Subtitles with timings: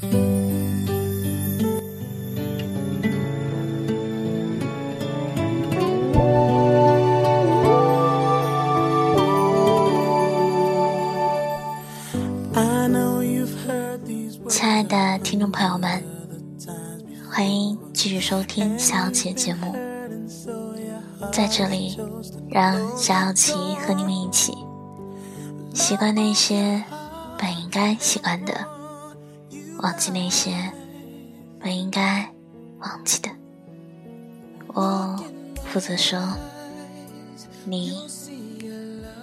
[0.00, 0.10] 亲
[14.62, 16.00] 爱的听众朋友们，
[17.28, 19.74] 欢迎继续收听小琪的节目。
[21.32, 21.98] 在这里，
[22.48, 23.52] 让小琪
[23.84, 24.56] 和你们一起
[25.74, 26.84] 习惯那些
[27.36, 28.77] 本应该习惯的，
[29.78, 30.52] 忘记那些
[31.60, 32.28] 本应该
[32.80, 33.30] 忘记的。
[34.68, 35.22] 我
[35.66, 36.18] 负责说，
[37.64, 37.92] 你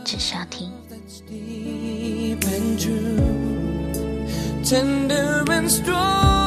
[0.04, 0.72] 只需要听。
[4.64, 6.45] tender and strong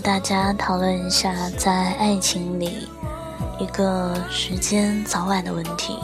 [0.00, 2.88] 大家讨论一下，在爱情里
[3.58, 5.98] 一个时间早晚的问题。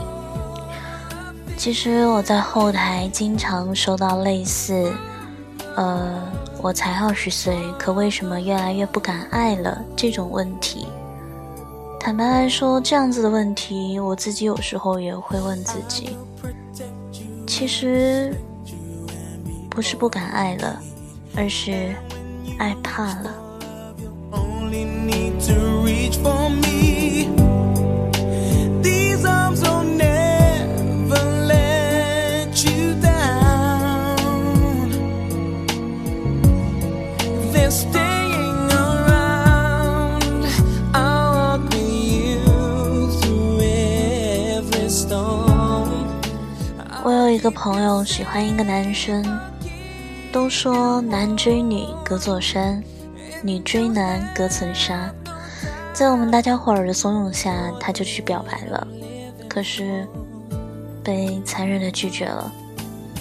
[1.56, 4.92] 其实我在后台经常收到类似
[5.77, 6.20] “呃，
[6.61, 10.86] 我才二十岁，可为什么越来越不敢爱了”这种问题。
[12.01, 16.17] 坦白来说，这样子的问题，我自己有时候也会问自己。
[17.47, 18.34] 其实
[19.70, 20.81] 不是不敢爱了，
[21.36, 21.95] 而是
[22.58, 23.44] 爱怕了。
[47.07, 49.23] 我有一个朋友喜欢一个男生，
[50.33, 52.83] 都说男追女隔座山。
[53.42, 55.13] 女追男隔层纱，
[55.94, 58.86] 在我们大家伙儿的怂恿下，他就去表白了，
[59.48, 60.05] 可是
[61.05, 62.52] 被残忍的拒绝了。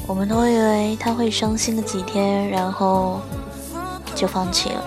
[0.07, 3.21] 我们都以为他会伤心个几天，然后
[4.15, 4.83] 就放弃了，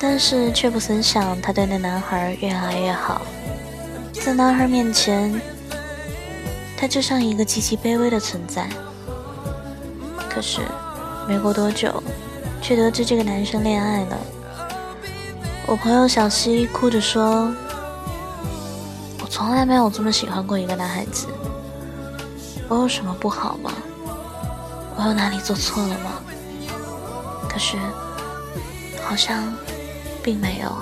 [0.00, 3.20] 但是却不曾想，他对那男孩越来越好，
[4.14, 5.38] 在男孩面前，
[6.74, 8.66] 他就像一个极其卑微的存在。
[10.30, 10.62] 可是
[11.28, 12.02] 没过多久。
[12.60, 14.18] 却得知这个男生恋爱了。
[15.70, 17.52] 我朋友小溪哭着说
[19.20, 21.26] ：“我从来没有这么喜欢过一个男孩子。
[22.68, 23.70] 我有什么不好吗？
[24.96, 26.22] 我有哪里做错了吗？
[27.50, 27.76] 可是，
[29.06, 29.52] 好像
[30.22, 30.72] 并没有。”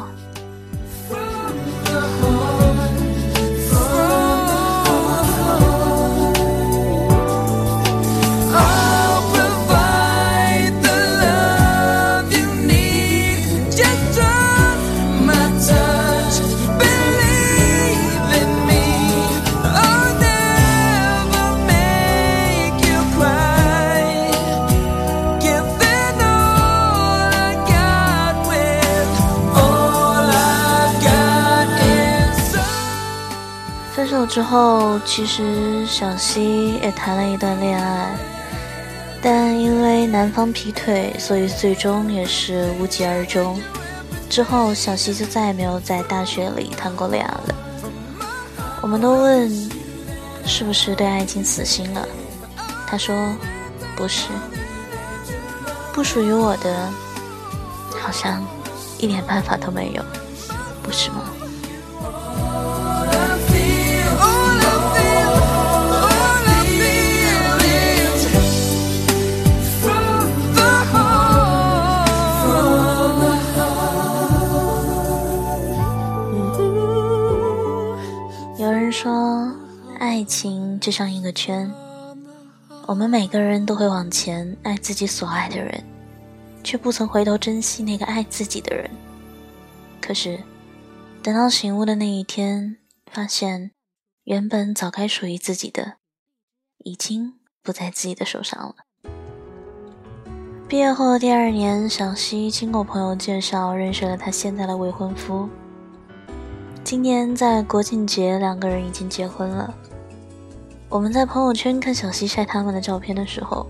[34.46, 38.16] 后，其实小西也谈了一段恋爱，
[39.20, 43.60] 但因为男方劈腿，所以最终也是无疾而终。
[44.30, 47.54] 之后，小西就再也没有在大学里谈过恋爱了。
[48.80, 49.50] 我们都问，
[50.44, 52.06] 是不是对爱情死心了？
[52.86, 53.14] 他说，
[53.96, 54.28] 不是，
[55.92, 56.88] 不属于我的，
[58.00, 58.44] 好像
[58.98, 60.02] 一点办法都没有，
[60.82, 61.25] 不是吗？
[80.86, 81.68] 就像一个圈，
[82.86, 85.82] 我们每个人都会往前爱自己所爱的人，
[86.62, 88.88] 却不曾回头珍惜那个爱自己的人。
[90.00, 90.38] 可是，
[91.24, 92.76] 等到醒悟的那一天，
[93.10, 93.72] 发现
[94.22, 95.94] 原本早该属于自己的，
[96.84, 97.34] 已经
[97.64, 98.76] 不在自己的手上了。
[100.68, 105.48] 毕业后的第二年，小西经过朋友介绍认识了他现在的未婚夫。
[106.84, 109.74] 今年在国庆节，两个人已经结婚了。
[110.88, 113.66] 我们在朋友圈看小溪晒他们的照片的时候，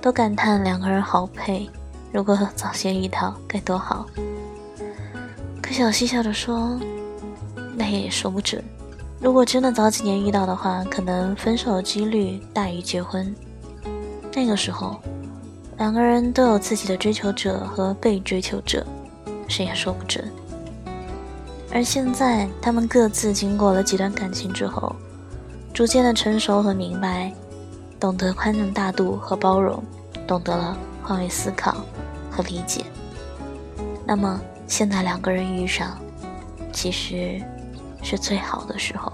[0.00, 1.70] 都感叹两个人好配。
[2.12, 4.04] 如果早些遇到，该多好。
[5.62, 6.78] 可小溪笑着说
[7.76, 8.62] ：“那也说不准。
[9.20, 13.32] 如果真的早几年遇到的话，可能分手的几率大于结婚。
[14.34, 14.96] 那个时候，
[15.78, 18.84] 两个人都有自己的追求者和被追求者，
[19.46, 20.24] 谁也说不准。”
[21.72, 24.94] 而现在，他们各自经过了几段感情之后，
[25.76, 27.30] 逐渐的成熟和明白，
[28.00, 29.84] 懂得宽容大度和包容，
[30.26, 31.84] 懂得了换位思考
[32.30, 32.82] 和理解。
[34.06, 35.98] 那么，现在两个人遇上，
[36.72, 37.42] 其实
[38.02, 39.12] 是最好的时候。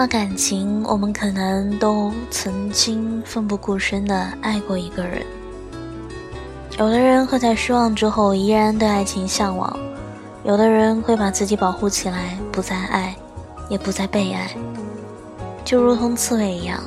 [0.00, 5.22] 说到感情，我们可能都曾经奋不顾身的爱过一个人。
[6.78, 9.78] 有的人会在失望之后依然对爱情向往，
[10.42, 13.14] 有的人会把自己保护起来，不再爱，
[13.68, 14.50] 也不再被爱，
[15.66, 16.80] 就如同刺猬一样。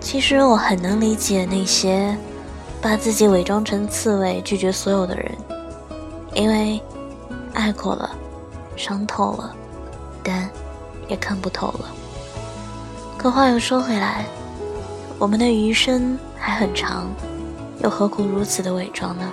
[0.00, 2.18] 其实我很能理解那些
[2.82, 5.30] 把自己伪装成刺猬拒绝所有的人，
[6.34, 6.82] 因为
[7.54, 8.10] 爱过了，
[8.74, 9.54] 伤透了，
[10.24, 10.50] 但。
[11.08, 11.86] 也看不透了。
[13.18, 14.26] 可话又说回来，
[15.18, 17.06] 我们的余生还很长，
[17.82, 19.32] 又何苦如此的伪装呢？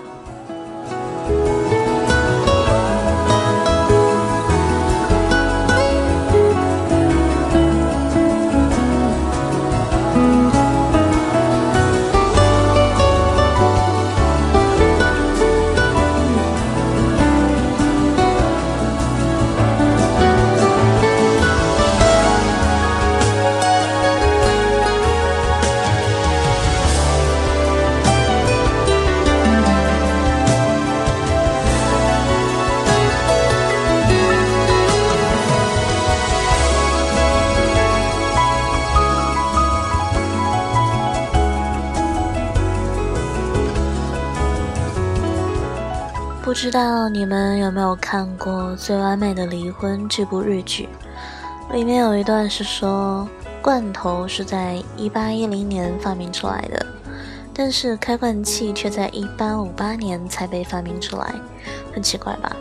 [46.63, 50.87] 不知道你们有没有看过《最完美的离婚》这部日剧？
[51.73, 53.27] 里面有一段是说，
[53.61, 56.85] 罐头是在一八一零年发明出来的，
[57.53, 61.35] 但是开罐器却在一八五八年才被发明出来，
[61.93, 62.55] 很奇怪吧？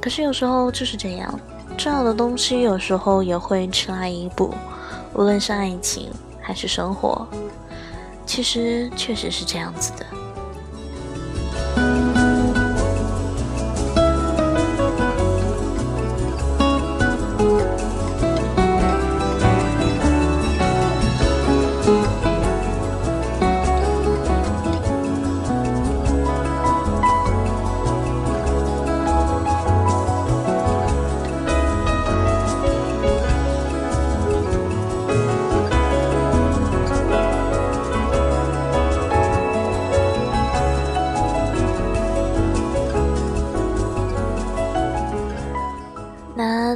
[0.00, 1.40] 可是有时候就是这样，
[1.76, 4.54] 重要的东西有时候也会迟来一步，
[5.14, 6.08] 无论是爱情
[6.40, 7.26] 还是生活，
[8.24, 10.06] 其实确实是这样子的。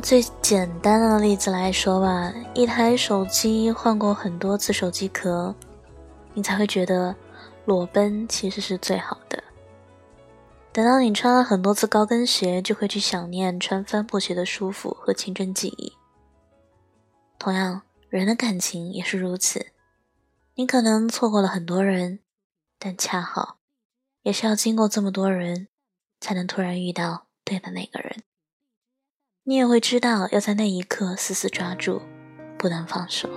[0.06, 5.52] 最简单的例子来说吧，一台手机换过很多次手机壳，
[6.32, 7.12] 你才会觉得
[7.64, 9.42] 裸奔其实是最好的。
[10.72, 15.92] 等到你穿了很多次高跟鞋，就会去想念穿帆布鞋的舒服和青春记忆。
[17.36, 19.72] 同样，人的感情也是如此，
[20.54, 22.20] 你可能错过了很多人，
[22.78, 23.56] 但恰好
[24.22, 25.66] 也是要经过这么多人，
[26.20, 28.22] 才能突然遇到对的那个人。
[29.49, 32.03] 你也会知道，要在那一刻死死抓住，
[32.59, 33.31] 不能放手。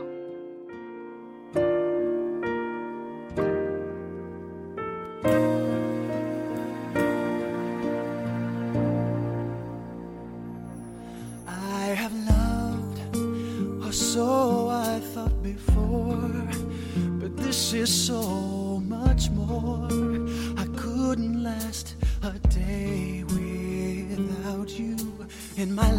[25.60, 25.99] in my life.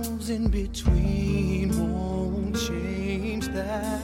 [0.00, 4.00] Miles in between won't change that.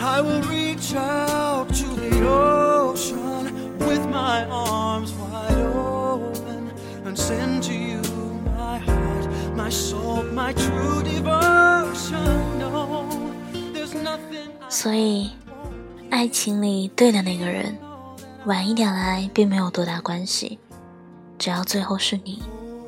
[0.00, 6.70] I will reach out to the ocean with my arms wide open
[7.04, 8.00] and send to you
[8.44, 12.58] my heart, my soul, my true devotion.
[12.58, 13.06] No,
[13.74, 14.48] there's nothing.
[14.68, 15.30] 所以，
[16.10, 17.76] 爱情里对的那个人，
[18.46, 20.58] 晚一点来并没有多大关系，
[21.38, 22.42] 只要最后是你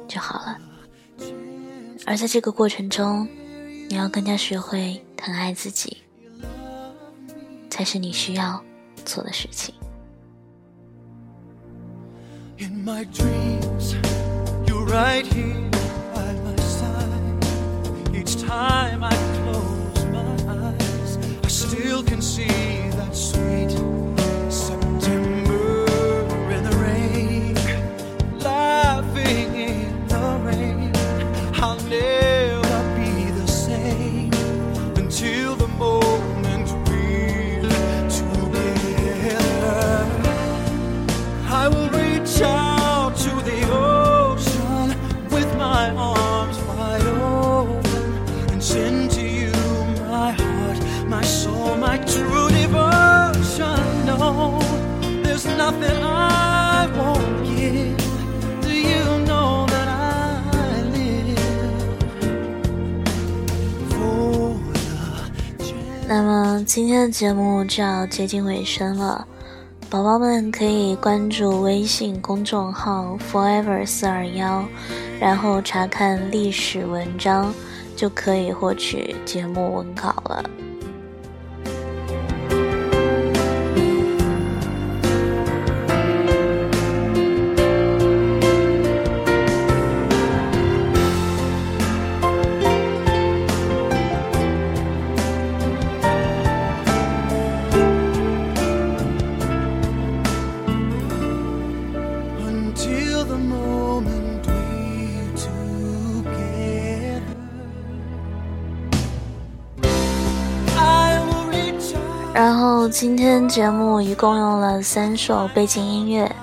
[0.07, 0.57] 就好了。
[2.07, 3.28] 而在这个过程中，
[3.88, 5.99] 你要更加学会疼爱自己。
[7.71, 8.62] 才是你需要
[9.07, 9.75] 做的事情。
[12.59, 13.95] In my dreams,
[14.66, 15.71] you're right here
[16.12, 17.42] by my side.
[18.12, 22.89] Each time I close my eyes, I still can see
[51.11, 54.07] my soul, my true devotion.
[54.07, 54.61] No,
[55.25, 57.97] there's nothing I won't give.
[58.62, 61.37] Do you know that I live
[63.90, 64.55] for
[65.59, 66.07] the chance?
[66.07, 69.26] 那么今天的节目就要接近尾声了，
[69.90, 74.64] 宝宝们可以关注微信公众号 forever 四二幺，
[75.19, 77.52] 然后查看历史文章，
[77.97, 80.45] 就可以获取节目文稿了。
[112.32, 116.35] 然后今天节目一共用了三首背景音乐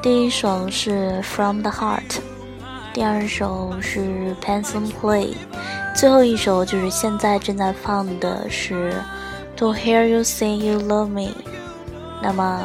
[0.00, 2.20] 第一首是 from the heart
[2.92, 5.34] 第二首是 pencil play
[5.96, 8.94] 最后一首就是现在正在放的是
[9.56, 11.32] to hear you say you love me
[12.22, 12.62] 那么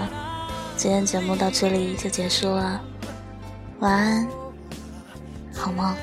[0.75, 2.79] 今天节目到这里就结束了。
[3.79, 4.27] 晚安，
[5.53, 5.95] 好梦。